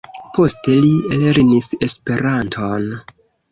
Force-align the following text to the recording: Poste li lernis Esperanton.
Poste 0.37 0.77
li 0.85 0.89
lernis 1.25 1.69
Esperanton. 1.91 2.91